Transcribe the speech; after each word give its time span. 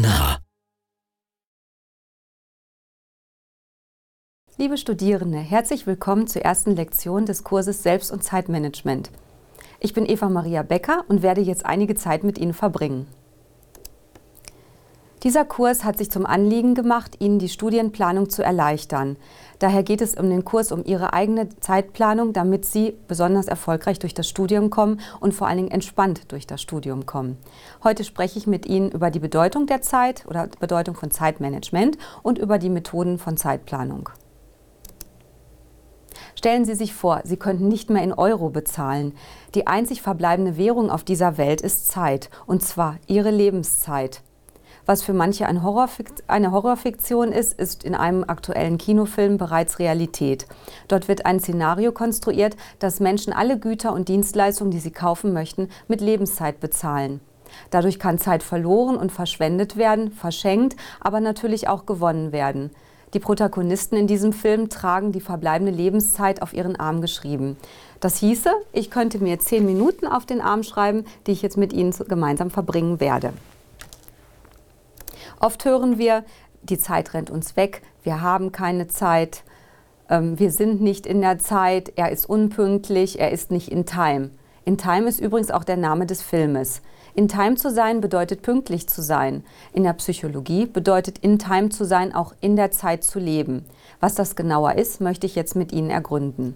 nah. 0.00 0.38
Liebe 4.56 4.76
Studierende, 4.76 5.38
herzlich 5.38 5.86
willkommen 5.86 6.26
zur 6.26 6.42
ersten 6.42 6.74
Lektion 6.74 7.26
des 7.26 7.44
Kurses 7.44 7.82
Selbst- 7.82 8.10
und 8.10 8.24
Zeitmanagement. 8.24 9.10
Ich 9.78 9.94
bin 9.94 10.04
Eva 10.04 10.28
Maria 10.28 10.62
Becker 10.62 11.04
und 11.08 11.22
werde 11.22 11.40
jetzt 11.40 11.64
einige 11.64 11.94
Zeit 11.94 12.24
mit 12.24 12.38
Ihnen 12.38 12.54
verbringen. 12.54 13.06
Dieser 15.24 15.44
Kurs 15.44 15.82
hat 15.82 15.98
sich 15.98 16.12
zum 16.12 16.26
Anliegen 16.26 16.76
gemacht, 16.76 17.16
Ihnen 17.18 17.40
die 17.40 17.48
Studienplanung 17.48 18.30
zu 18.30 18.44
erleichtern. 18.44 19.16
Daher 19.58 19.82
geht 19.82 20.00
es 20.00 20.14
um 20.14 20.30
den 20.30 20.44
Kurs 20.44 20.70
um 20.70 20.84
Ihre 20.84 21.12
eigene 21.12 21.48
Zeitplanung, 21.58 22.32
damit 22.32 22.64
Sie 22.64 22.96
besonders 23.08 23.48
erfolgreich 23.48 23.98
durch 23.98 24.14
das 24.14 24.28
Studium 24.28 24.70
kommen 24.70 25.00
und 25.18 25.34
vor 25.34 25.48
allen 25.48 25.56
Dingen 25.56 25.70
entspannt 25.72 26.30
durch 26.30 26.46
das 26.46 26.62
Studium 26.62 27.04
kommen. 27.04 27.36
Heute 27.82 28.04
spreche 28.04 28.38
ich 28.38 28.46
mit 28.46 28.66
Ihnen 28.66 28.92
über 28.92 29.10
die 29.10 29.18
Bedeutung 29.18 29.66
der 29.66 29.82
Zeit 29.82 30.24
oder 30.28 30.48
Bedeutung 30.60 30.94
von 30.94 31.10
Zeitmanagement 31.10 31.98
und 32.22 32.38
über 32.38 32.58
die 32.58 32.70
Methoden 32.70 33.18
von 33.18 33.36
Zeitplanung. 33.36 34.10
Stellen 36.36 36.64
Sie 36.64 36.76
sich 36.76 36.94
vor, 36.94 37.22
Sie 37.24 37.36
könnten 37.36 37.66
nicht 37.66 37.90
mehr 37.90 38.04
in 38.04 38.12
Euro 38.12 38.50
bezahlen. 38.50 39.14
Die 39.56 39.66
einzig 39.66 40.00
verbleibende 40.00 40.56
Währung 40.56 40.92
auf 40.92 41.02
dieser 41.02 41.36
Welt 41.36 41.60
ist 41.60 41.88
Zeit, 41.88 42.30
und 42.46 42.62
zwar 42.62 42.98
Ihre 43.08 43.32
Lebenszeit. 43.32 44.22
Was 44.88 45.02
für 45.02 45.12
manche 45.12 45.46
eine, 45.46 45.62
Horrorfikt 45.62 46.24
eine 46.28 46.50
Horrorfiktion 46.50 47.30
ist, 47.30 47.52
ist 47.60 47.84
in 47.84 47.94
einem 47.94 48.24
aktuellen 48.26 48.78
Kinofilm 48.78 49.36
bereits 49.36 49.78
Realität. 49.78 50.46
Dort 50.88 51.08
wird 51.08 51.26
ein 51.26 51.40
Szenario 51.40 51.92
konstruiert, 51.92 52.56
dass 52.78 52.98
Menschen 52.98 53.34
alle 53.34 53.58
Güter 53.58 53.92
und 53.92 54.08
Dienstleistungen, 54.08 54.70
die 54.70 54.78
sie 54.78 54.90
kaufen 54.90 55.34
möchten, 55.34 55.68
mit 55.88 56.00
Lebenszeit 56.00 56.58
bezahlen. 56.60 57.20
Dadurch 57.68 57.98
kann 57.98 58.16
Zeit 58.16 58.42
verloren 58.42 58.96
und 58.96 59.12
verschwendet 59.12 59.76
werden, 59.76 60.10
verschenkt, 60.10 60.74
aber 61.00 61.20
natürlich 61.20 61.68
auch 61.68 61.84
gewonnen 61.84 62.32
werden. 62.32 62.70
Die 63.12 63.20
Protagonisten 63.20 63.94
in 63.94 64.06
diesem 64.06 64.32
Film 64.32 64.70
tragen 64.70 65.12
die 65.12 65.20
verbleibende 65.20 65.72
Lebenszeit 65.72 66.40
auf 66.40 66.54
ihren 66.54 66.76
Arm 66.76 67.02
geschrieben. 67.02 67.58
Das 68.00 68.16
hieße, 68.16 68.50
ich 68.72 68.90
könnte 68.90 69.18
mir 69.18 69.38
zehn 69.38 69.66
Minuten 69.66 70.06
auf 70.06 70.24
den 70.24 70.40
Arm 70.40 70.62
schreiben, 70.62 71.04
die 71.26 71.32
ich 71.32 71.42
jetzt 71.42 71.58
mit 71.58 71.74
Ihnen 71.74 71.92
gemeinsam 72.08 72.50
verbringen 72.50 73.00
werde. 73.00 73.34
Oft 75.40 75.64
hören 75.64 75.98
wir, 75.98 76.24
die 76.62 76.78
Zeit 76.78 77.14
rennt 77.14 77.30
uns 77.30 77.56
weg, 77.56 77.82
wir 78.02 78.20
haben 78.20 78.52
keine 78.52 78.88
Zeit, 78.88 79.44
ähm, 80.08 80.38
wir 80.38 80.50
sind 80.50 80.80
nicht 80.80 81.06
in 81.06 81.20
der 81.20 81.38
Zeit, 81.38 81.92
er 81.96 82.10
ist 82.10 82.28
unpünktlich, 82.28 83.20
er 83.20 83.30
ist 83.30 83.50
nicht 83.50 83.70
in 83.70 83.86
Time. 83.86 84.30
In 84.64 84.76
Time 84.76 85.08
ist 85.08 85.20
übrigens 85.20 85.50
auch 85.50 85.64
der 85.64 85.76
Name 85.76 86.06
des 86.06 86.20
Filmes. 86.22 86.82
In 87.14 87.26
Time 87.26 87.56
zu 87.56 87.70
sein 87.70 88.00
bedeutet 88.00 88.42
pünktlich 88.42 88.86
zu 88.86 89.02
sein. 89.02 89.44
In 89.72 89.82
der 89.82 89.94
Psychologie 89.94 90.66
bedeutet 90.66 91.18
in 91.18 91.38
Time 91.38 91.70
zu 91.70 91.84
sein 91.84 92.14
auch 92.14 92.34
in 92.40 92.54
der 92.54 92.70
Zeit 92.70 93.02
zu 93.02 93.18
leben. 93.18 93.64
Was 93.98 94.14
das 94.14 94.36
genauer 94.36 94.74
ist, 94.74 95.00
möchte 95.00 95.26
ich 95.26 95.34
jetzt 95.34 95.56
mit 95.56 95.72
Ihnen 95.72 95.90
ergründen. 95.90 96.54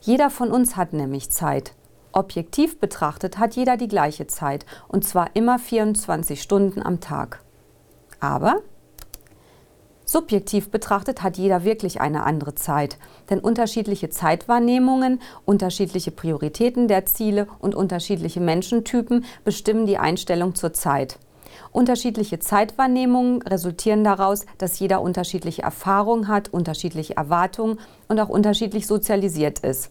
Jeder 0.00 0.30
von 0.30 0.52
uns 0.52 0.76
hat 0.76 0.92
nämlich 0.92 1.30
Zeit. 1.30 1.72
Objektiv 2.16 2.80
betrachtet 2.80 3.38
hat 3.38 3.56
jeder 3.56 3.76
die 3.76 3.88
gleiche 3.88 4.26
Zeit, 4.26 4.64
und 4.88 5.04
zwar 5.04 5.28
immer 5.34 5.58
24 5.58 6.40
Stunden 6.40 6.80
am 6.80 7.00
Tag. 7.00 7.42
Aber 8.20 8.62
subjektiv 10.06 10.70
betrachtet 10.70 11.22
hat 11.22 11.36
jeder 11.36 11.64
wirklich 11.64 12.00
eine 12.00 12.24
andere 12.24 12.54
Zeit, 12.54 12.96
denn 13.28 13.38
unterschiedliche 13.38 14.08
Zeitwahrnehmungen, 14.08 15.20
unterschiedliche 15.44 16.10
Prioritäten 16.10 16.88
der 16.88 17.04
Ziele 17.04 17.48
und 17.58 17.74
unterschiedliche 17.74 18.40
Menschentypen 18.40 19.26
bestimmen 19.44 19.84
die 19.84 19.98
Einstellung 19.98 20.54
zur 20.54 20.72
Zeit. 20.72 21.18
Unterschiedliche 21.70 22.38
Zeitwahrnehmungen 22.38 23.42
resultieren 23.42 24.04
daraus, 24.04 24.46
dass 24.56 24.78
jeder 24.78 25.02
unterschiedliche 25.02 25.62
Erfahrungen 25.62 26.28
hat, 26.28 26.48
unterschiedliche 26.48 27.14
Erwartungen 27.14 27.78
und 28.08 28.18
auch 28.20 28.30
unterschiedlich 28.30 28.86
sozialisiert 28.86 29.58
ist. 29.58 29.90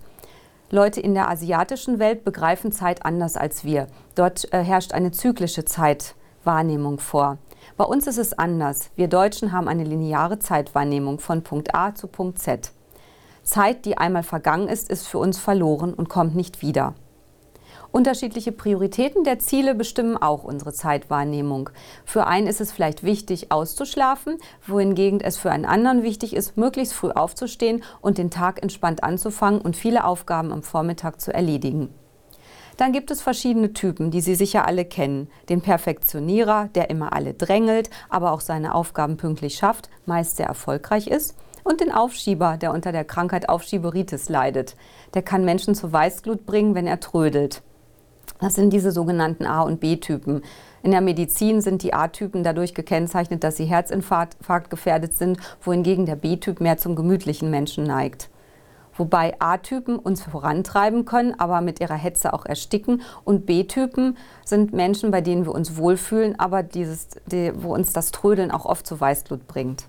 Leute 0.71 0.99
in 0.99 1.13
der 1.13 1.29
asiatischen 1.29 1.99
Welt 1.99 2.23
begreifen 2.23 2.71
Zeit 2.71 3.05
anders 3.05 3.37
als 3.37 3.63
wir. 3.63 3.87
Dort 4.15 4.51
äh, 4.51 4.63
herrscht 4.63 4.93
eine 4.93 5.11
zyklische 5.11 5.63
Zeitwahrnehmung 5.63 6.99
vor. 6.99 7.37
Bei 7.77 7.83
uns 7.83 8.07
ist 8.07 8.17
es 8.17 8.33
anders. 8.33 8.89
Wir 8.95 9.07
Deutschen 9.07 9.51
haben 9.51 9.67
eine 9.67 9.83
lineare 9.83 10.39
Zeitwahrnehmung 10.39 11.19
von 11.19 11.43
Punkt 11.43 11.75
A 11.75 11.93
zu 11.93 12.07
Punkt 12.07 12.39
Z. 12.39 12.71
Zeit, 13.43 13.85
die 13.85 13.97
einmal 13.97 14.23
vergangen 14.23 14.67
ist, 14.67 14.89
ist 14.89 15.07
für 15.07 15.19
uns 15.19 15.37
verloren 15.37 15.93
und 15.93 16.09
kommt 16.09 16.35
nicht 16.35 16.63
wieder. 16.63 16.95
Unterschiedliche 17.95 18.51
Prioritäten 18.51 19.23
der 19.23 19.39
Ziele 19.39 19.73
bestimmen 19.73 20.17
auch 20.17 20.44
unsere 20.44 20.73
Zeitwahrnehmung. 20.73 21.69
Für 22.03 22.28
einen 22.28 22.45
ist 22.45 22.59
es 22.59 22.73
vielleicht 22.73 23.03
wichtig, 23.03 23.53
auszuschlafen, 23.53 24.38
wohingegen 24.67 25.22
es 25.22 25.38
für 25.38 25.50
einen 25.50 25.63
anderen 25.63 26.03
wichtig 26.03 26.35
ist, 26.35 26.57
möglichst 26.57 26.94
früh 26.94 27.11
aufzustehen 27.11 27.85
und 28.01 28.17
den 28.17 28.31
Tag 28.31 28.61
entspannt 28.61 29.01
anzufangen 29.06 29.61
und 29.61 29.78
viele 29.78 30.03
Aufgaben 30.03 30.51
am 30.51 30.61
Vormittag 30.61 31.22
zu 31.22 31.33
erledigen. 31.33 31.88
Dann 32.75 32.91
gibt 32.91 33.11
es 33.11 33.22
verschiedene 33.22 33.72
Typen, 33.72 34.12
die 34.12 34.19
Sie 34.19 34.35
sicher 34.35 34.67
alle 34.67 34.83
kennen. 34.83 35.29
Den 35.47 35.62
Perfektionierer, 35.62 36.67
der 36.75 36.89
immer 36.89 37.13
alle 37.13 37.33
drängelt, 37.33 37.89
aber 38.09 38.33
auch 38.33 38.41
seine 38.41 38.75
Aufgaben 38.75 39.16
pünktlich 39.16 39.56
schafft, 39.56 39.89
meist 40.06 40.35
sehr 40.35 40.47
erfolgreich 40.47 41.07
ist. 41.07 41.38
Und 41.63 41.79
den 41.79 41.94
Aufschieber, 41.94 42.57
der 42.57 42.73
unter 42.73 42.91
der 42.91 43.06
Krankheit 43.06 43.47
Aufschieberitis 43.47 44.27
leidet. 44.27 44.75
Der 45.13 45.22
kann 45.22 45.45
Menschen 45.45 45.75
zur 45.75 45.94
Weißglut 45.94 46.45
bringen, 46.45 46.75
wenn 46.75 46.88
er 46.88 47.00
trödelt. 47.00 47.63
Das 48.40 48.56
sind 48.56 48.72
diese 48.72 48.91
sogenannten 48.91 49.46
A- 49.46 49.62
und 49.62 49.79
B-Typen. 49.79 50.41
In 50.84 50.91
der 50.91 51.01
Medizin 51.01 51.62
sind 51.62 51.84
die 51.84 51.94
A-Typen 51.94 52.44
dadurch 52.44 52.73
gekennzeichnet, 52.73 53.44
dass 53.44 53.57
sie 53.57 53.66
Herzinfarkt 53.66 54.69
gefährdet 54.69 55.16
sind, 55.16 55.40
wohingegen 55.62 56.06
der 56.06 56.16
B-Typ 56.16 56.59
mehr 56.59 56.78
zum 56.78 56.95
gemütlichen 56.95 57.50
Menschen 57.50 57.85
neigt. 57.85 58.29
Wobei 58.97 59.35
A-Typen 59.40 59.97
uns 59.97 60.24
vorantreiben 60.24 61.06
können, 61.06 61.38
aber 61.38 61.62
mit 61.62 61.81
ihrer 61.81 61.95
Hetze 61.95 62.34
auch 62.34 62.45
ersticken. 62.45 63.01
Und 63.24 63.45
B-Typen 63.45 64.18
sind 64.45 64.74
Menschen, 64.74 65.12
bei 65.12 65.22
denen 65.22 65.45
wir 65.45 65.53
uns 65.53 65.78
wohlfühlen, 65.78 66.40
aber 66.40 66.63
dieses, 66.63 67.09
die, 67.25 67.51
wo 67.56 67.74
uns 67.74 67.91
das 67.91 68.12
Trödeln 68.12 68.51
auch 68.51 68.66
oft 68.66 68.88
zu 68.88 69.00
Weißglut 69.00 69.47
bringt. 69.47 69.85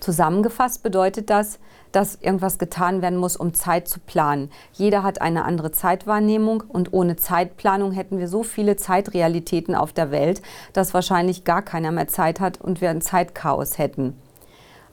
Zusammengefasst 0.00 0.82
bedeutet 0.82 1.30
das, 1.30 1.58
dass 1.92 2.16
irgendwas 2.16 2.58
getan 2.58 3.02
werden 3.02 3.18
muss, 3.18 3.36
um 3.36 3.54
Zeit 3.54 3.88
zu 3.88 4.00
planen. 4.00 4.50
Jeder 4.72 5.02
hat 5.02 5.20
eine 5.20 5.44
andere 5.44 5.72
Zeitwahrnehmung 5.72 6.62
und 6.68 6.92
ohne 6.92 7.16
Zeitplanung 7.16 7.92
hätten 7.92 8.18
wir 8.18 8.28
so 8.28 8.42
viele 8.42 8.76
Zeitrealitäten 8.76 9.74
auf 9.74 9.92
der 9.92 10.10
Welt, 10.10 10.42
dass 10.72 10.94
wahrscheinlich 10.94 11.44
gar 11.44 11.62
keiner 11.62 11.92
mehr 11.92 12.08
Zeit 12.08 12.40
hat 12.40 12.60
und 12.60 12.80
wir 12.80 12.90
ein 12.90 13.00
Zeitchaos 13.00 13.78
hätten. 13.78 14.16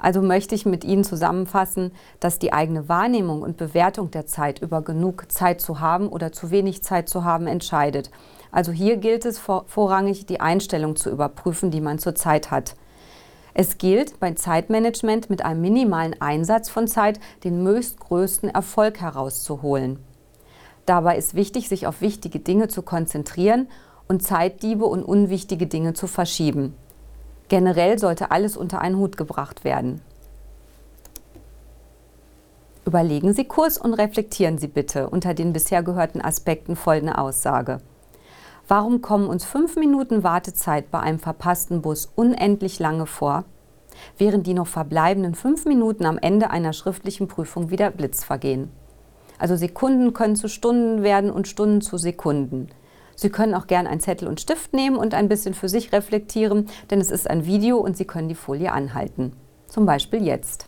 Also 0.03 0.21
möchte 0.21 0.53
ich 0.53 0.65
mit 0.65 0.83
Ihnen 0.83 1.05
zusammenfassen, 1.05 1.93
dass 2.19 2.37
die 2.37 2.51
eigene 2.51 2.89
Wahrnehmung 2.89 3.41
und 3.41 3.55
Bewertung 3.55 4.11
der 4.11 4.25
Zeit 4.25 4.59
über 4.59 4.81
genug 4.81 5.31
Zeit 5.31 5.61
zu 5.61 5.79
haben 5.79 6.09
oder 6.09 6.33
zu 6.33 6.51
wenig 6.51 6.83
Zeit 6.83 7.07
zu 7.07 7.23
haben 7.23 7.47
entscheidet. 7.47 8.11
Also 8.51 8.73
hier 8.73 8.97
gilt 8.97 9.25
es 9.25 9.39
vorrangig, 9.39 10.25
die 10.25 10.41
Einstellung 10.41 10.97
zu 10.97 11.09
überprüfen, 11.09 11.71
die 11.71 11.79
man 11.79 11.99
zur 11.99 12.15
Zeit 12.15 12.51
hat. 12.51 12.75
Es 13.53 13.78
gilt 13.78 14.19
beim 14.19 14.36
Zeitmanagement 14.36 15.30
mit 15.30 15.46
einem 15.46 15.62
minimalen 15.62 16.19
Einsatz 16.19 16.69
von 16.69 16.88
Zeit 16.88 17.19
den 17.44 17.62
möglichstgrößten 17.62 18.50
Erfolg 18.50 19.00
herauszuholen. 19.00 20.00
Dabei 20.86 21.18
ist 21.18 21.36
wichtig, 21.36 21.69
sich 21.69 21.86
auf 21.86 22.02
wichtige 22.02 22.40
Dinge 22.40 22.68
zu 22.68 22.81
konzentrieren 22.81 23.68
und 24.08 24.24
Zeitdiebe 24.24 24.86
und 24.86 25.03
unwichtige 25.03 25.68
Dinge 25.68 25.94
zu 25.94 26.08
verschieben. 26.08 26.75
Generell 27.47 28.00
sollte 28.00 28.31
alles 28.31 28.58
unter 28.58 28.81
einen 28.81 28.97
Hut 28.97 29.18
gebracht 29.18 29.64
werden. 29.64 30.02
Überlegen 32.85 33.34
Sie 33.34 33.46
Kurs 33.46 33.78
und 33.78 33.94
reflektieren 33.94 34.58
Sie 34.58 34.67
bitte 34.67 35.09
unter 35.09 35.34
den 35.34 35.53
bisher 35.53 35.84
gehörten 35.84 36.22
Aspekten 36.22 36.76
folgende 36.76 37.17
Aussage. 37.17 37.79
Warum 38.67 39.01
kommen 39.01 39.27
uns 39.27 39.43
fünf 39.43 39.75
Minuten 39.75 40.23
Wartezeit 40.23 40.89
bei 40.89 40.99
einem 40.99 41.19
verpassten 41.19 41.81
Bus 41.81 42.09
unendlich 42.15 42.79
lange 42.79 43.05
vor, 43.05 43.43
während 44.17 44.47
die 44.47 44.53
noch 44.53 44.67
verbleibenden 44.67 45.35
fünf 45.35 45.65
Minuten 45.65 46.05
am 46.05 46.17
Ende 46.17 46.49
einer 46.49 46.71
schriftlichen 46.71 47.27
Prüfung 47.27 47.71
wieder 47.71 47.91
Blitz 47.91 48.23
vergehen? 48.23 48.71
Also 49.37 49.57
Sekunden 49.57 50.13
können 50.13 50.37
zu 50.37 50.47
Stunden 50.47 51.03
werden 51.03 51.29
und 51.29 51.49
Stunden 51.49 51.81
zu 51.81 51.97
Sekunden. 51.97 52.69
Sie 53.15 53.29
können 53.29 53.53
auch 53.53 53.67
gern 53.67 53.85
einen 53.85 53.99
Zettel 53.99 54.27
und 54.27 54.39
Stift 54.39 54.73
nehmen 54.73 54.95
und 54.95 55.13
ein 55.13 55.27
bisschen 55.27 55.53
für 55.53 55.67
sich 55.67 55.91
reflektieren, 55.91 56.69
denn 56.89 57.01
es 57.01 57.11
ist 57.11 57.29
ein 57.29 57.45
Video 57.45 57.77
und 57.77 57.97
Sie 57.97 58.05
können 58.05 58.29
die 58.29 58.35
Folie 58.35 58.71
anhalten. 58.71 59.33
Zum 59.67 59.85
Beispiel 59.85 60.25
jetzt. 60.25 60.67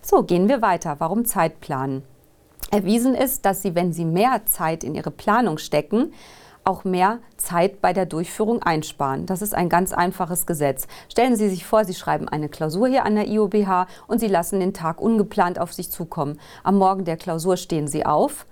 So, 0.00 0.22
gehen 0.22 0.48
wir 0.48 0.62
weiter. 0.62 0.96
Warum 1.00 1.24
Zeitplanen? 1.24 2.04
Erwiesen 2.70 3.14
ist, 3.14 3.44
dass 3.44 3.62
Sie, 3.62 3.74
wenn 3.74 3.92
Sie 3.92 4.04
mehr 4.04 4.42
Zeit 4.46 4.84
in 4.84 4.94
Ihre 4.94 5.10
Planung 5.10 5.58
stecken, 5.58 6.12
auch 6.64 6.84
mehr 6.84 7.20
Zeit 7.36 7.80
bei 7.80 7.92
der 7.92 8.06
Durchführung 8.06 8.62
einsparen. 8.62 9.26
Das 9.26 9.40
ist 9.40 9.54
ein 9.54 9.68
ganz 9.68 9.92
einfaches 9.92 10.46
Gesetz. 10.46 10.88
Stellen 11.08 11.36
Sie 11.36 11.48
sich 11.48 11.64
vor, 11.64 11.84
Sie 11.84 11.94
schreiben 11.94 12.28
eine 12.28 12.48
Klausur 12.48 12.88
hier 12.88 13.04
an 13.04 13.14
der 13.14 13.28
IOBH 13.28 13.86
und 14.08 14.18
Sie 14.18 14.26
lassen 14.26 14.58
den 14.58 14.74
Tag 14.74 15.00
ungeplant 15.00 15.60
auf 15.60 15.72
sich 15.72 15.90
zukommen. 15.90 16.40
Am 16.64 16.76
Morgen 16.76 17.04
der 17.04 17.16
Klausur 17.16 17.56
stehen 17.56 17.86
Sie 17.86 18.04
auf 18.04 18.46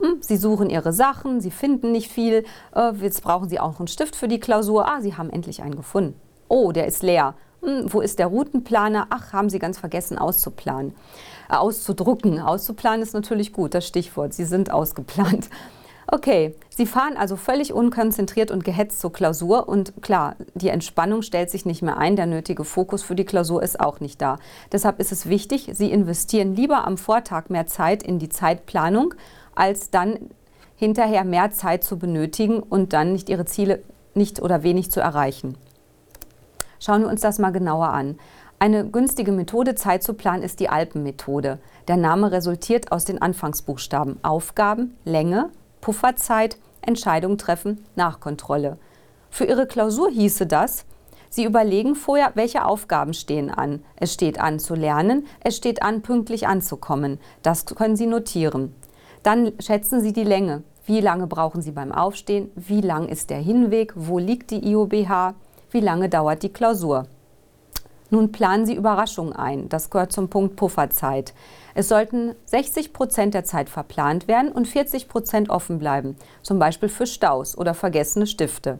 Hm, 0.00 0.18
Sie 0.20 0.36
suchen 0.36 0.70
Ihre 0.70 0.92
Sachen, 0.92 1.40
Sie 1.40 1.50
finden 1.50 1.92
nicht 1.92 2.10
viel. 2.10 2.44
Äh, 2.74 2.92
jetzt 3.00 3.22
brauchen 3.22 3.48
Sie 3.48 3.58
auch 3.58 3.78
einen 3.78 3.88
Stift 3.88 4.14
für 4.14 4.28
die 4.28 4.40
Klausur. 4.40 4.86
Ah, 4.88 5.00
Sie 5.00 5.16
haben 5.16 5.30
endlich 5.30 5.62
einen 5.62 5.76
gefunden. 5.76 6.14
Oh, 6.48 6.72
der 6.72 6.86
ist 6.86 7.02
leer. 7.02 7.34
Hm, 7.62 7.92
wo 7.92 8.00
ist 8.00 8.18
der 8.18 8.28
Routenplaner? 8.28 9.06
Ach, 9.10 9.32
haben 9.32 9.50
Sie 9.50 9.58
ganz 9.58 9.78
vergessen 9.78 10.18
auszuplanen. 10.18 10.94
Äh, 11.50 11.54
auszudrucken. 11.54 12.40
Auszuplanen 12.40 13.02
ist 13.02 13.14
natürlich 13.14 13.52
gut, 13.52 13.74
das 13.74 13.86
Stichwort. 13.86 14.34
Sie 14.34 14.44
sind 14.44 14.70
ausgeplant. 14.70 15.48
Okay, 16.10 16.54
Sie 16.70 16.86
fahren 16.86 17.18
also 17.18 17.36
völlig 17.36 17.74
unkonzentriert 17.74 18.50
und 18.50 18.64
gehetzt 18.64 18.98
zur 18.98 19.12
Klausur 19.12 19.68
und 19.68 19.92
klar, 20.00 20.36
die 20.54 20.70
Entspannung 20.70 21.20
stellt 21.20 21.50
sich 21.50 21.66
nicht 21.66 21.82
mehr 21.82 21.98
ein, 21.98 22.16
der 22.16 22.24
nötige 22.24 22.64
Fokus 22.64 23.02
für 23.02 23.14
die 23.14 23.26
Klausur 23.26 23.62
ist 23.62 23.78
auch 23.78 24.00
nicht 24.00 24.22
da. 24.22 24.38
Deshalb 24.72 25.00
ist 25.00 25.12
es 25.12 25.28
wichtig, 25.28 25.68
Sie 25.74 25.92
investieren 25.92 26.56
lieber 26.56 26.86
am 26.86 26.96
Vortag 26.96 27.50
mehr 27.50 27.66
Zeit 27.66 28.02
in 28.02 28.18
die 28.18 28.30
Zeitplanung, 28.30 29.12
als 29.54 29.90
dann 29.90 30.18
hinterher 30.76 31.24
mehr 31.24 31.50
Zeit 31.50 31.84
zu 31.84 31.98
benötigen 31.98 32.60
und 32.60 32.94
dann 32.94 33.12
nicht 33.12 33.28
Ihre 33.28 33.44
Ziele 33.44 33.82
nicht 34.14 34.40
oder 34.40 34.62
wenig 34.62 34.90
zu 34.90 35.00
erreichen. 35.00 35.58
Schauen 36.80 37.02
wir 37.02 37.08
uns 37.08 37.20
das 37.20 37.38
mal 37.38 37.50
genauer 37.50 37.88
an. 37.88 38.18
Eine 38.60 38.86
günstige 38.86 39.32
Methode, 39.32 39.74
Zeit 39.74 40.02
zu 40.02 40.14
planen, 40.14 40.42
ist 40.42 40.60
die 40.60 40.68
Alpenmethode. 40.68 41.58
Der 41.86 41.96
Name 41.96 42.32
resultiert 42.32 42.90
aus 42.90 43.04
den 43.04 43.22
Anfangsbuchstaben 43.22 44.22
Aufgaben, 44.24 44.96
Länge, 45.04 45.50
Pufferzeit, 45.80 46.58
Entscheidung 46.80 47.38
treffen, 47.38 47.84
Nachkontrolle. 47.94 48.78
Für 49.30 49.44
Ihre 49.44 49.66
Klausur 49.66 50.10
hieße 50.10 50.46
das, 50.46 50.84
Sie 51.30 51.44
überlegen 51.44 51.94
vorher, 51.94 52.32
welche 52.34 52.64
Aufgaben 52.64 53.12
stehen 53.12 53.50
an. 53.50 53.84
Es 53.96 54.14
steht 54.14 54.40
an 54.40 54.58
zu 54.58 54.74
lernen, 54.74 55.26
es 55.40 55.56
steht 55.56 55.82
an, 55.82 56.00
pünktlich 56.02 56.46
anzukommen. 56.46 57.18
Das 57.42 57.66
können 57.66 57.96
Sie 57.96 58.06
notieren. 58.06 58.74
Dann 59.22 59.52
schätzen 59.60 60.00
Sie 60.00 60.12
die 60.12 60.24
Länge. 60.24 60.62
Wie 60.86 61.00
lange 61.00 61.26
brauchen 61.26 61.60
Sie 61.60 61.72
beim 61.72 61.92
Aufstehen? 61.92 62.50
Wie 62.54 62.80
lang 62.80 63.08
ist 63.08 63.28
der 63.28 63.38
Hinweg? 63.38 63.92
Wo 63.94 64.18
liegt 64.18 64.50
die 64.50 64.66
IOBH? 64.70 65.34
Wie 65.70 65.80
lange 65.80 66.08
dauert 66.08 66.42
die 66.42 66.52
Klausur? 66.52 67.06
Nun 68.10 68.32
planen 68.32 68.64
Sie 68.64 68.74
Überraschungen 68.74 69.34
ein. 69.34 69.68
Das 69.68 69.90
gehört 69.90 70.12
zum 70.12 70.30
Punkt 70.30 70.56
Pufferzeit. 70.56 71.34
Es 71.74 71.88
sollten 71.88 72.34
60 72.46 72.94
Prozent 72.94 73.34
der 73.34 73.44
Zeit 73.44 73.68
verplant 73.68 74.28
werden 74.28 74.50
und 74.50 74.66
40 74.66 75.08
Prozent 75.08 75.50
offen 75.50 75.78
bleiben, 75.78 76.16
zum 76.42 76.58
Beispiel 76.58 76.88
für 76.88 77.06
Staus 77.06 77.56
oder 77.56 77.74
vergessene 77.74 78.26
Stifte. 78.26 78.78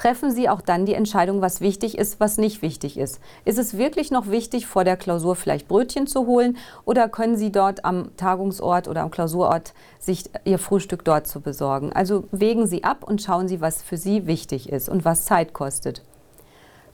Treffen 0.00 0.30
Sie 0.30 0.48
auch 0.48 0.62
dann 0.62 0.86
die 0.86 0.94
Entscheidung, 0.94 1.42
was 1.42 1.60
wichtig 1.60 1.98
ist, 1.98 2.20
was 2.20 2.38
nicht 2.38 2.62
wichtig 2.62 2.96
ist. 2.96 3.20
Ist 3.44 3.58
es 3.58 3.76
wirklich 3.76 4.10
noch 4.10 4.28
wichtig, 4.28 4.66
vor 4.66 4.82
der 4.82 4.96
Klausur 4.96 5.36
vielleicht 5.36 5.68
Brötchen 5.68 6.06
zu 6.06 6.26
holen 6.26 6.56
oder 6.86 7.06
können 7.10 7.36
Sie 7.36 7.52
dort 7.52 7.84
am 7.84 8.16
Tagungsort 8.16 8.88
oder 8.88 9.02
am 9.02 9.10
Klausurort 9.10 9.74
sich 9.98 10.30
Ihr 10.46 10.58
Frühstück 10.58 11.04
dort 11.04 11.26
zu 11.26 11.42
besorgen? 11.42 11.92
Also 11.92 12.24
wägen 12.32 12.66
Sie 12.66 12.82
ab 12.82 13.04
und 13.04 13.20
schauen 13.20 13.46
Sie, 13.46 13.60
was 13.60 13.82
für 13.82 13.98
Sie 13.98 14.26
wichtig 14.26 14.70
ist 14.70 14.88
und 14.88 15.04
was 15.04 15.26
Zeit 15.26 15.52
kostet. 15.52 16.02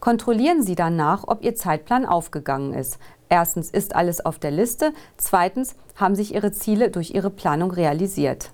Kontrollieren 0.01 0.61
Sie 0.61 0.75
danach, 0.75 1.23
ob 1.27 1.45
Ihr 1.45 1.55
Zeitplan 1.55 2.05
aufgegangen 2.05 2.73
ist. 2.73 2.99
Erstens 3.29 3.69
ist 3.69 3.95
alles 3.95 4.25
auf 4.25 4.37
der 4.37 4.51
Liste, 4.51 4.91
zweitens 5.15 5.75
haben 5.95 6.15
sich 6.15 6.35
Ihre 6.35 6.51
Ziele 6.51 6.91
durch 6.91 7.11
Ihre 7.11 7.29
Planung 7.29 7.71
realisiert. 7.71 8.51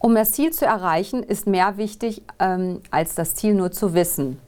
Um 0.00 0.14
das 0.14 0.32
Ziel 0.32 0.52
zu 0.52 0.64
erreichen, 0.64 1.22
ist 1.22 1.46
mehr 1.46 1.76
wichtig, 1.76 2.22
ähm, 2.38 2.80
als 2.90 3.14
das 3.14 3.34
Ziel 3.34 3.54
nur 3.54 3.72
zu 3.72 3.94
wissen. 3.94 4.40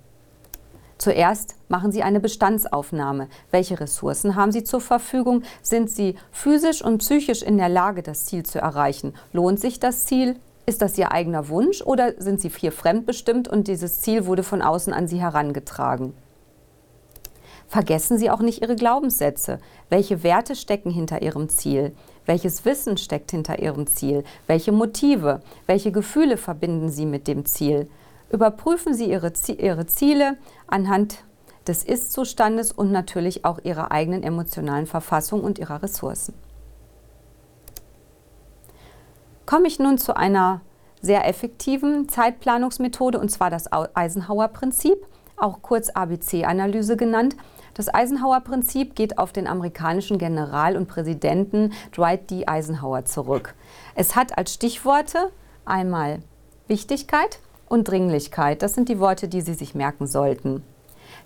Zuerst 0.97 1.57
machen 1.69 1.93
Sie 1.93 2.03
eine 2.03 2.21
Bestandsaufnahme. 2.21 3.29
Welche 3.51 3.81
Ressourcen 3.81 4.37
haben 4.37 4.53
Sie 4.53 4.65
zur 4.65 4.83
Verfügung? 4.83 5.43
Sind 5.63 5.91
Sie 5.91 6.15
physisch 6.31 6.85
und 6.85 6.99
psychisch 6.99 7.43
in 7.43 7.57
der 7.57 7.71
Lage, 7.71 8.03
das 8.03 8.27
Ziel 8.27 8.45
zu 8.45 8.59
erreichen? 8.59 9.15
Lohnt 9.33 9.59
sich 9.59 9.81
das 9.81 10.05
Ziel? 10.05 10.37
Ist 10.67 10.83
das 10.83 10.99
Ihr 10.99 11.11
eigener 11.11 11.49
Wunsch 11.49 11.81
oder 11.83 12.13
sind 12.19 12.41
Sie 12.41 12.51
hier 12.51 12.71
fremdbestimmt 12.71 13.49
und 13.49 13.67
dieses 13.67 14.03
Ziel 14.03 14.27
wurde 14.27 14.43
von 14.43 14.63
außen 14.63 14.93
an 14.93 15.09
Sie 15.09 15.21
herangetragen? 15.21 16.13
Vergessen 17.71 18.19
Sie 18.19 18.31
auch 18.31 18.41
nicht 18.41 18.63
Ihre 18.63 18.75
Glaubenssätze. 18.75 19.61
Welche 19.91 20.25
Werte 20.25 20.57
stecken 20.57 20.91
hinter 20.91 21.23
Ihrem 21.23 21.49
Ziel? 21.49 21.95
Welches 22.27 22.65
Wissen 22.65 22.97
steckt 22.97 23.31
hinter 23.31 23.61
Ihrem 23.61 23.87
Ziel? 23.87 24.25
Welche 24.49 24.73
Motive? 24.73 25.41
Welche 25.67 25.93
Gefühle 25.93 26.37
verbinden 26.37 26.89
Sie 26.89 27.07
mit 27.07 27.29
dem 27.29 27.47
Ziel? 27.47 27.89
Überprüfen 28.33 28.93
Sie 28.93 29.09
Ihre, 29.09 29.33
Ziele 29.33 30.37
anhand 30.67 31.23
des 31.65 31.85
Ist-Zustandes 31.85 32.73
und 32.73 32.91
natürlich 32.91 33.45
auch 33.45 33.61
Ihrer 33.63 33.93
eigenen 33.93 34.25
emotionalen 34.25 34.87
Verfassung 34.87 35.45
und 35.45 35.61
Ihrer 35.61 35.81
Ressourcen. 35.81 36.35
Komme 39.47 39.69
ich 39.69 39.79
nun 39.79 39.97
zu 39.97 40.17
einer 40.17 40.61
sehr 41.03 41.25
effektiven 41.29 42.09
Zeitplanungsmethode, 42.09 43.21
und 43.21 43.31
zwar 43.31 43.49
das 43.49 43.71
Eisenhower-Prinzip, 43.73 45.07
auch 45.37 45.63
kurz 45.63 45.89
ABC-Analyse 45.91 46.97
genannt. 46.97 47.37
Das 47.81 47.95
Eisenhower-Prinzip 47.95 48.95
geht 48.95 49.17
auf 49.17 49.33
den 49.33 49.47
amerikanischen 49.47 50.19
General 50.19 50.77
und 50.77 50.87
Präsidenten 50.87 51.73
Dwight 51.97 52.31
D. 52.31 52.47
Eisenhower 52.47 53.07
zurück. 53.07 53.55
Es 53.95 54.17
hat 54.17 54.37
als 54.37 54.53
Stichworte 54.53 55.33
einmal 55.65 56.19
Wichtigkeit 56.69 57.39
und 57.71 57.89
Dringlichkeit. 57.89 58.61
Das 58.61 58.75
sind 58.75 58.91
die 58.91 59.01
Worte, 59.01 59.29
die 59.29 59.41
Sie 59.41 59.55
sich 59.55 59.75
merken 59.75 60.07
sollten. 60.07 60.63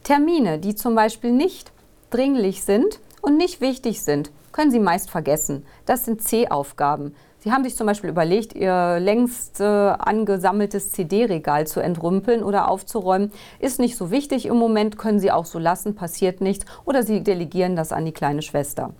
Termine, 0.04 0.60
die 0.60 0.76
zum 0.76 0.94
Beispiel 0.94 1.32
nicht 1.32 1.72
dringlich 2.10 2.62
sind 2.62 3.00
und 3.20 3.36
nicht 3.36 3.60
wichtig 3.60 4.02
sind, 4.02 4.30
können 4.52 4.70
Sie 4.70 4.78
meist 4.78 5.10
vergessen. 5.10 5.66
Das 5.86 6.04
sind 6.04 6.22
C-Aufgaben. 6.22 7.16
Sie 7.44 7.52
haben 7.52 7.62
sich 7.62 7.76
zum 7.76 7.86
Beispiel 7.86 8.08
überlegt, 8.08 8.54
Ihr 8.54 8.98
längst 8.98 9.60
äh, 9.60 9.64
angesammeltes 9.64 10.92
CD-Regal 10.92 11.66
zu 11.66 11.80
entrümpeln 11.80 12.42
oder 12.42 12.70
aufzuräumen. 12.70 13.32
Ist 13.58 13.78
nicht 13.78 13.98
so 13.98 14.10
wichtig 14.10 14.46
im 14.46 14.56
Moment, 14.56 14.96
können 14.96 15.20
Sie 15.20 15.30
auch 15.30 15.44
so 15.44 15.58
lassen, 15.58 15.94
passiert 15.94 16.40
nichts. 16.40 16.64
Oder 16.86 17.02
Sie 17.02 17.22
delegieren 17.22 17.76
das 17.76 17.92
an 17.92 18.06
die 18.06 18.12
kleine 18.12 18.40
Schwester. 18.40 18.94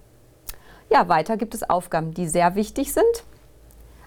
Ja, 0.91 1.09
weiter 1.09 1.39
gibt 1.39 1.55
es 1.55 1.71
Aufgaben, 1.71 2.13
die 2.13 2.29
sehr 2.29 2.55
wichtig 2.55 2.93
sind, 2.93 3.25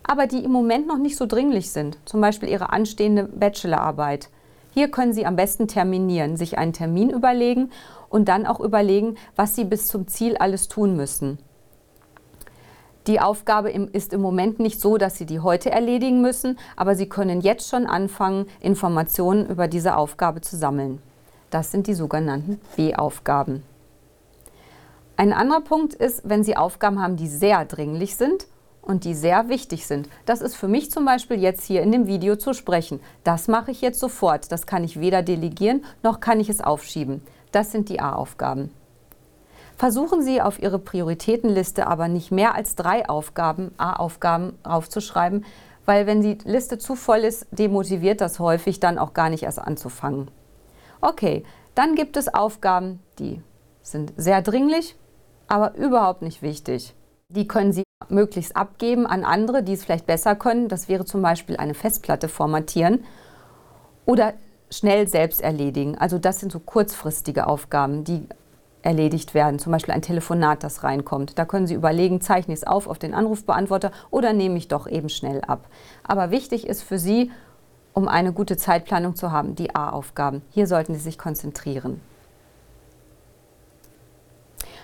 aber 0.03 0.27
die 0.27 0.43
im 0.43 0.51
Moment 0.51 0.85
noch 0.85 0.99
nicht 0.99 1.17
so 1.17 1.25
dringlich 1.25 1.71
sind. 1.71 1.97
Zum 2.05 2.21
Beispiel 2.21 2.49
Ihre 2.49 2.71
anstehende 2.71 3.23
Bachelorarbeit. 3.23 4.29
Hier 4.71 4.91
können 4.91 5.13
Sie 5.13 5.25
am 5.25 5.35
besten 5.35 5.67
terminieren, 5.67 6.37
sich 6.37 6.59
einen 6.59 6.73
Termin 6.73 7.09
überlegen 7.09 7.71
und 8.07 8.27
dann 8.27 8.45
auch 8.45 8.59
überlegen, 8.59 9.15
was 9.35 9.55
Sie 9.55 9.63
bis 9.63 9.87
zum 9.87 10.07
Ziel 10.07 10.37
alles 10.37 10.67
tun 10.67 10.95
müssen. 10.95 11.39
Die 13.07 13.21
Aufgabe 13.21 13.71
ist 13.71 14.11
im 14.11 14.19
Moment 14.19 14.59
nicht 14.59 14.81
so, 14.81 14.97
dass 14.97 15.17
Sie 15.17 15.25
die 15.25 15.39
heute 15.39 15.71
erledigen 15.71 16.21
müssen, 16.21 16.59
aber 16.75 16.93
Sie 16.93 17.07
können 17.07 17.39
jetzt 17.39 17.69
schon 17.69 17.85
anfangen, 17.85 18.47
Informationen 18.59 19.45
über 19.45 19.69
diese 19.69 19.95
Aufgabe 19.95 20.41
zu 20.41 20.57
sammeln. 20.57 21.01
Das 21.49 21.71
sind 21.71 21.87
die 21.87 21.93
sogenannten 21.93 22.59
B-Aufgaben. 22.75 23.63
Ein 25.15 25.31
anderer 25.31 25.61
Punkt 25.61 25.93
ist, 25.93 26.27
wenn 26.27 26.43
Sie 26.43 26.57
Aufgaben 26.57 27.01
haben, 27.01 27.15
die 27.15 27.29
sehr 27.29 27.63
dringlich 27.63 28.17
sind 28.17 28.45
und 28.81 29.05
die 29.05 29.13
sehr 29.13 29.47
wichtig 29.47 29.87
sind. 29.87 30.09
Das 30.25 30.41
ist 30.41 30.57
für 30.57 30.67
mich 30.67 30.91
zum 30.91 31.05
Beispiel 31.05 31.39
jetzt 31.39 31.63
hier 31.63 31.83
in 31.83 31.93
dem 31.93 32.07
Video 32.07 32.35
zu 32.35 32.53
sprechen. 32.53 32.99
Das 33.23 33.47
mache 33.47 33.71
ich 33.71 33.79
jetzt 33.79 34.01
sofort. 34.01 34.51
Das 34.51 34.65
kann 34.65 34.83
ich 34.83 34.99
weder 34.99 35.23
delegieren, 35.23 35.85
noch 36.03 36.19
kann 36.19 36.41
ich 36.41 36.49
es 36.49 36.59
aufschieben. 36.59 37.21
Das 37.53 37.71
sind 37.71 37.87
die 37.87 38.01
A-Aufgaben. 38.01 38.69
Versuchen 39.77 40.23
Sie 40.23 40.41
auf 40.41 40.59
Ihre 40.59 40.79
Prioritätenliste 40.79 41.85
aber 41.85 42.07
nicht 42.07 42.31
mehr 42.31 42.55
als 42.55 42.75
drei 42.75 43.07
Aufgaben, 43.07 43.71
A-Aufgaben 43.77 44.57
aufzuschreiben, 44.63 45.45
weil 45.85 46.07
wenn 46.07 46.21
die 46.21 46.39
Liste 46.45 46.79
zu 46.79 46.95
voll 46.95 47.19
ist, 47.19 47.45
demotiviert 47.51 48.19
das 48.19 48.39
häufig 48.39 48.79
dann 48.79 48.97
auch 48.97 49.13
gar 49.13 49.29
nicht 49.29 49.43
erst 49.43 49.59
anzufangen. 49.59 50.31
Okay, 50.99 51.43
dann 51.75 51.93
gibt 51.93 52.17
es 52.17 52.33
Aufgaben, 52.33 52.99
die 53.19 53.41
sind 53.83 54.13
sehr 54.17 54.41
dringlich, 54.41 54.95
aber 55.47 55.75
überhaupt 55.75 56.23
nicht 56.23 56.41
wichtig. 56.41 56.95
Die 57.29 57.47
können 57.47 57.71
Sie 57.71 57.83
möglichst 58.09 58.55
abgeben 58.55 59.05
an 59.05 59.23
andere, 59.23 59.61
die 59.61 59.73
es 59.73 59.85
vielleicht 59.85 60.07
besser 60.07 60.35
können. 60.35 60.69
Das 60.69 60.89
wäre 60.89 61.05
zum 61.05 61.21
Beispiel 61.21 61.55
eine 61.57 61.75
Festplatte 61.75 62.29
formatieren 62.29 63.05
oder 64.05 64.33
schnell 64.71 65.07
selbst 65.07 65.41
erledigen. 65.41 65.97
Also 65.97 66.17
das 66.17 66.39
sind 66.39 66.51
so 66.51 66.59
kurzfristige 66.59 67.45
Aufgaben, 67.45 68.03
die 68.03 68.27
erledigt 68.87 69.33
werden, 69.33 69.59
zum 69.59 69.73
Beispiel 69.73 69.93
ein 69.93 70.01
Telefonat, 70.01 70.63
das 70.63 70.83
reinkommt. 70.83 71.37
Da 71.37 71.43
können 71.43 71.67
Sie 71.67 71.73
überlegen, 71.73 72.21
zeichne 72.21 72.53
ich 72.53 72.61
es 72.61 72.67
auf 72.67 72.87
auf 72.87 72.97
den 72.97 73.13
Anrufbeantworter 73.13 73.91
oder 74.11 74.31
nehme 74.31 74.57
ich 74.57 74.69
doch 74.69 74.87
eben 74.87 75.09
schnell 75.09 75.41
ab. 75.41 75.67
Aber 76.03 76.31
wichtig 76.31 76.65
ist 76.65 76.83
für 76.83 76.97
Sie, 76.97 77.29
um 77.93 78.07
eine 78.07 78.31
gute 78.31 78.55
Zeitplanung 78.55 79.15
zu 79.15 79.31
haben, 79.31 79.55
die 79.55 79.75
A-Aufgaben. 79.75 80.41
Hier 80.51 80.67
sollten 80.67 80.93
Sie 80.93 81.01
sich 81.01 81.17
konzentrieren. 81.17 81.99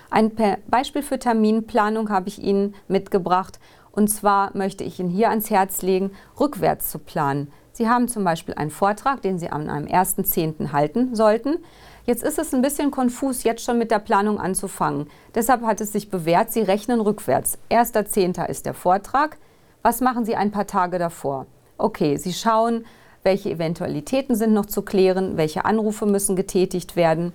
Ein 0.10 0.31
Beispiel 0.67 1.01
für 1.01 1.17
Terminplanung 1.17 2.10
habe 2.10 2.27
ich 2.27 2.43
Ihnen 2.43 2.75
mitgebracht. 2.89 3.60
Und 3.91 4.10
zwar 4.10 4.55
möchte 4.55 4.83
ich 4.83 5.00
Ihnen 5.00 5.10
hier 5.10 5.29
ans 5.29 5.50
Herz 5.50 5.81
legen, 5.81 6.12
rückwärts 6.39 6.91
zu 6.91 7.00
planen. 7.00 7.53
Sie 7.72 7.89
haben 7.89 8.07
zum 8.07 8.24
Beispiel 8.24 8.53
einen 8.53 8.69
Vortrag, 8.69 9.22
den 9.22 9.39
Sie 9.39 9.50
an 9.50 9.69
einem 9.69 9.88
1.10. 9.88 10.72
halten 10.74 11.15
sollten. 11.15 11.60
Jetzt 12.05 12.22
ist 12.24 12.38
es 12.38 12.53
ein 12.53 12.62
bisschen 12.62 12.91
konfus, 12.91 13.43
jetzt 13.43 13.63
schon 13.63 13.77
mit 13.77 13.89
der 13.89 14.00
Planung 14.00 14.38
anzufangen. 14.38 15.10
Deshalb 15.36 15.62
hat 15.62 15.79
es 15.79 15.93
sich 15.93 16.10
bewährt, 16.10 16.51
Sie 16.51 16.62
rechnen 16.62 17.00
rückwärts. 17.00 17.57
1.10. 17.72 18.45
ist 18.50 18.65
der 18.65 18.74
Vortrag. 18.74 19.38
Was 19.83 20.01
machen 20.01 20.25
Sie 20.25 20.36
ein 20.36 20.51
paar 20.51 20.67
Tage 20.67 21.00
davor? 21.00 21.45
Okay, 21.77 22.17
Sie 22.17 22.33
schauen, 22.33 22.86
welche 23.24 23.51
Eventualitäten 23.51 24.36
sind 24.36 24.53
noch 24.53 24.65
zu 24.65 24.81
klären, 24.81 25.38
welche 25.38 25.63
Anrufe 25.63 26.05
müssen 26.05 26.36
getätigt 26.36 26.98
werden. 26.98 27.31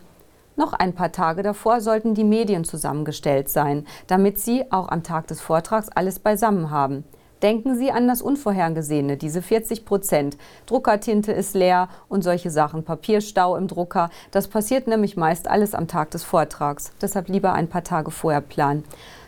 Noch 0.55 0.75
ein 0.75 0.93
paar 0.93 1.13
Tage 1.13 1.43
davor 1.43 1.81
sollten 1.81 2.15
die 2.15 2.25
Medien 2.25 2.65
zusammengestellt 2.65 3.49
sein, 3.49 3.87
damit 4.07 4.39
Sie 4.39 4.71
auch 4.71 4.89
am 4.89 5.03
Tag 5.03 5.29
des 5.29 5.41
Vortrags 5.41 5.89
alles 5.89 6.19
beisammen 6.19 6.71
haben. 6.71 7.05
Denken 7.43 7.77
Sie 7.77 7.93
an 7.93 8.09
das 8.09 8.21
Unvorhergesehene, 8.21 9.17
diese 9.17 9.43
40 9.43 9.85
Prozent. 9.85 10.37
Druckertinte 10.67 11.31
ist 11.31 11.55
leer 11.55 11.89
und 12.09 12.23
solche 12.23 12.51
Sachen, 12.51 12.83
Papierstau 12.83 13.57
im 13.57 13.69
Drucker. 13.69 14.11
Das 14.33 14.49
passiert 14.49 14.89
nämlich 14.89 15.17
meist 15.17 15.47
alles 15.47 15.75
am 15.75 15.87
Tag 15.87 16.11
des 16.11 16.25
Vortrags. 16.25 16.91
Deshalb 17.01 17.29
lieber 17.29 17.53
ein 17.53 17.69
paar 17.69 17.85
Tage 17.85 18.11
vorher 18.11 18.41
planen. 18.41 18.85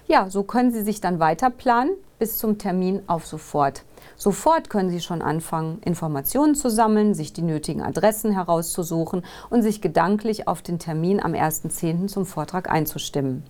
Ja, 0.09 0.29
so 0.29 0.43
können 0.43 0.73
Sie 0.73 0.83
sich 0.83 1.01
dann 1.01 1.21
weiter 1.21 1.51
planen 1.51 1.93
bis 2.19 2.37
zum 2.37 2.59
Termin 2.59 3.03
auf 3.07 3.27
sofort. 3.27 3.85
Sofort 4.17 4.71
können 4.71 4.91
Sie 4.91 5.01
schon 5.01 5.23
anfangen, 5.23 5.79
Informationen 5.85 6.57
zu 6.57 6.69
sammeln, 6.69 7.15
sich 7.15 7.33
die 7.33 7.43
nötigen 7.43 7.81
Adressen 7.81 8.33
herauszusuchen 8.33 9.25
und 9.51 9.63
sich 9.63 9.81
gedanklich 9.81 10.49
auf 10.49 10.63
den 10.63 10.81
Termin 10.81 11.23
am 11.23 11.33
1.10. 11.33 12.09
zum 12.09 12.27
Vortrag 12.27 12.69
einzustimmen. 12.69 13.45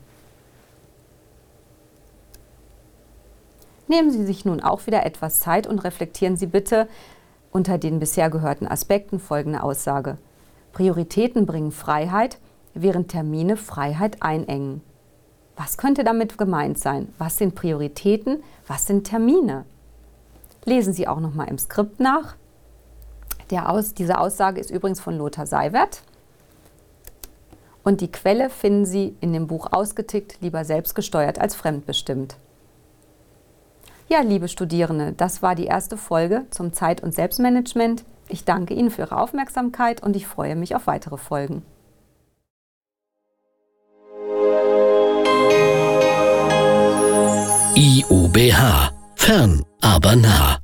Nehmen 3.90 4.12
Sie 4.12 4.25
sich 4.25 4.44
nun 4.44 4.61
auch 4.61 4.87
wieder 4.87 5.04
etwas 5.04 5.40
Zeit 5.40 5.66
und 5.66 5.80
reflektieren 5.80 6.37
Sie 6.37 6.47
bitte 6.47 6.87
unter 7.50 7.76
den 7.76 7.99
bisher 7.99 8.30
gehörten 8.30 8.68
Aspekten 8.68 9.18
folgende 9.18 9.64
Aussage. 9.64 10.16
Prioritäten 10.73 11.44
bringen 11.44 11.73
Freiheit, 11.73 12.38
während 12.73 13.09
Termine 13.09 13.56
Freiheit 13.56 14.23
einengen. 14.23 14.80
Was 15.56 15.76
könnte 15.76 16.04
damit 16.04 16.38
gemeint 16.38 16.78
sein? 16.78 17.12
Was 17.18 17.37
sind 17.37 17.56
Prioritäten? 17.56 18.44
Was 18.68 18.87
sind 18.87 19.09
Termine? 19.09 19.64
Lesen 20.64 20.92
Sie 20.92 21.09
auch 21.09 21.18
noch 21.18 21.35
mal 21.35 21.49
im 21.49 21.59
Skript 21.59 21.99
nach. 21.99 22.37
Aus, 23.50 23.94
diese 23.94 24.20
Aussage 24.20 24.61
ist 24.61 24.70
übrigens 24.70 25.00
von 25.00 25.18
Lothar 25.18 25.49
Seiwert. 25.49 26.02
Und 27.82 28.02
die 28.02 28.12
Quelle 28.12 28.50
finden 28.50 28.87
Sie 28.87 29.16
in 29.20 29.32
dem 29.32 29.49
Buch 29.49 29.73
Ausgetickt, 29.73 30.37
lieber 30.40 30.64
selbstgesteuert 30.64 31.40
als 31.40 31.56
fremdbestimmt. 31.56 32.37
Ja, 34.12 34.23
liebe 34.23 34.49
Studierende, 34.49 35.12
das 35.17 35.40
war 35.40 35.55
die 35.55 35.67
erste 35.67 35.97
Folge 35.97 36.45
zum 36.50 36.73
Zeit- 36.73 37.00
und 37.00 37.14
Selbstmanagement. 37.14 38.02
Ich 38.29 38.45
danke 38.45 38.75
Ihnen 38.75 38.90
für 38.90 39.02
Ihre 39.02 39.17
Aufmerksamkeit 39.17 40.02
und 40.02 40.17
ich 40.17 40.26
freue 40.26 40.57
mich 40.57 40.75
auf 40.75 40.88
weitere 40.88 41.17
Folgen. 41.17 41.62
IUBH. 47.76 48.90
Fern, 49.14 49.64
aber 49.81 50.17
nah. 50.17 50.60